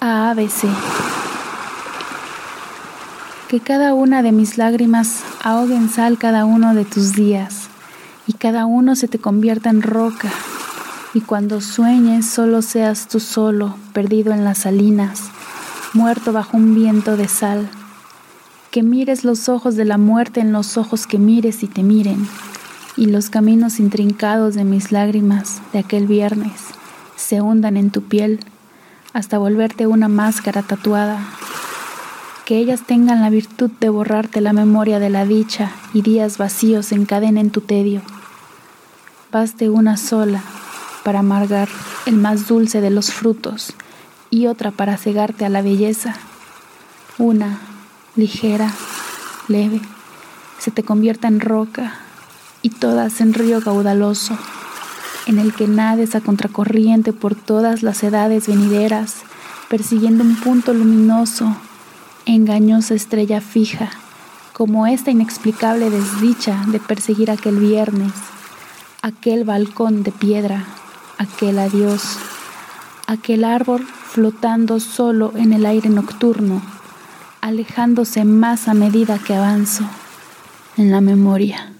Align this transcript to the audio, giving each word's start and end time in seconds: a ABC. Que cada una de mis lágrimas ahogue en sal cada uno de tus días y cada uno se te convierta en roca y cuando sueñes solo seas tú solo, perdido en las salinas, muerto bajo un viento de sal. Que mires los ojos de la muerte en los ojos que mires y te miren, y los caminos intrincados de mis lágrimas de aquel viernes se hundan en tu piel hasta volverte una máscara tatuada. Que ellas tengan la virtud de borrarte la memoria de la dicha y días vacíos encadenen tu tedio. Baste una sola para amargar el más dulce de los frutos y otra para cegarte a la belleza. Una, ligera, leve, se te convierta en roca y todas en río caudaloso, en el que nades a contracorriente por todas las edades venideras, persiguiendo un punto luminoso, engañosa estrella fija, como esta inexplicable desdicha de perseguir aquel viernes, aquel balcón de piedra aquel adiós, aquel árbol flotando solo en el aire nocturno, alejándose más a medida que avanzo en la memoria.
a 0.00 0.30
ABC. 0.30 0.68
Que 3.48 3.60
cada 3.60 3.94
una 3.94 4.22
de 4.22 4.32
mis 4.32 4.58
lágrimas 4.58 5.22
ahogue 5.42 5.76
en 5.76 5.88
sal 5.88 6.18
cada 6.18 6.44
uno 6.44 6.74
de 6.74 6.84
tus 6.84 7.14
días 7.14 7.68
y 8.26 8.32
cada 8.32 8.66
uno 8.66 8.96
se 8.96 9.08
te 9.08 9.18
convierta 9.18 9.70
en 9.70 9.82
roca 9.82 10.30
y 11.14 11.20
cuando 11.20 11.60
sueñes 11.60 12.26
solo 12.26 12.60
seas 12.60 13.08
tú 13.08 13.20
solo, 13.20 13.76
perdido 13.92 14.32
en 14.32 14.44
las 14.44 14.58
salinas, 14.58 15.22
muerto 15.94 16.32
bajo 16.32 16.56
un 16.56 16.74
viento 16.74 17.16
de 17.16 17.28
sal. 17.28 17.68
Que 18.70 18.82
mires 18.82 19.24
los 19.24 19.48
ojos 19.48 19.76
de 19.76 19.86
la 19.86 19.96
muerte 19.96 20.40
en 20.40 20.52
los 20.52 20.76
ojos 20.76 21.06
que 21.06 21.18
mires 21.18 21.62
y 21.62 21.68
te 21.68 21.82
miren, 21.82 22.28
y 22.96 23.06
los 23.06 23.30
caminos 23.30 23.80
intrincados 23.80 24.54
de 24.54 24.64
mis 24.64 24.92
lágrimas 24.92 25.62
de 25.72 25.78
aquel 25.78 26.06
viernes 26.06 26.52
se 27.16 27.40
hundan 27.40 27.78
en 27.78 27.90
tu 27.90 28.02
piel 28.02 28.40
hasta 29.16 29.38
volverte 29.38 29.86
una 29.86 30.08
máscara 30.08 30.62
tatuada. 30.62 31.18
Que 32.44 32.58
ellas 32.58 32.82
tengan 32.86 33.22
la 33.22 33.30
virtud 33.30 33.70
de 33.80 33.88
borrarte 33.88 34.42
la 34.42 34.52
memoria 34.52 34.98
de 34.98 35.08
la 35.08 35.24
dicha 35.24 35.72
y 35.94 36.02
días 36.02 36.36
vacíos 36.36 36.92
encadenen 36.92 37.48
tu 37.48 37.62
tedio. 37.62 38.02
Baste 39.32 39.70
una 39.70 39.96
sola 39.96 40.42
para 41.02 41.20
amargar 41.20 41.70
el 42.04 42.16
más 42.16 42.46
dulce 42.46 42.82
de 42.82 42.90
los 42.90 43.10
frutos 43.10 43.72
y 44.28 44.48
otra 44.48 44.70
para 44.70 44.98
cegarte 44.98 45.46
a 45.46 45.48
la 45.48 45.62
belleza. 45.62 46.14
Una, 47.16 47.58
ligera, 48.16 48.70
leve, 49.48 49.80
se 50.58 50.70
te 50.70 50.82
convierta 50.82 51.26
en 51.26 51.40
roca 51.40 52.00
y 52.60 52.68
todas 52.68 53.22
en 53.22 53.32
río 53.32 53.62
caudaloso, 53.62 54.36
en 55.26 55.38
el 55.38 55.54
que 55.54 55.68
nades 55.68 56.14
a 56.14 56.20
contracorriente 56.20 57.12
por 57.12 57.34
todas 57.34 57.82
las 57.82 58.02
edades 58.02 58.46
venideras, 58.46 59.16
persiguiendo 59.68 60.24
un 60.24 60.36
punto 60.36 60.72
luminoso, 60.72 61.56
engañosa 62.24 62.94
estrella 62.94 63.40
fija, 63.40 63.90
como 64.52 64.86
esta 64.86 65.10
inexplicable 65.10 65.90
desdicha 65.90 66.64
de 66.68 66.80
perseguir 66.80 67.30
aquel 67.30 67.58
viernes, 67.58 68.12
aquel 69.02 69.44
balcón 69.44 70.02
de 70.02 70.12
piedra 70.12 70.64
aquel 71.18 71.58
adiós, 71.58 72.18
aquel 73.06 73.44
árbol 73.44 73.86
flotando 73.86 74.80
solo 74.80 75.32
en 75.36 75.52
el 75.52 75.66
aire 75.66 75.88
nocturno, 75.88 76.62
alejándose 77.40 78.24
más 78.24 78.68
a 78.68 78.74
medida 78.74 79.18
que 79.18 79.34
avanzo 79.34 79.84
en 80.76 80.90
la 80.90 81.00
memoria. 81.00 81.75